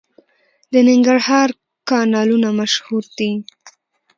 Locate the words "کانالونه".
1.89-2.49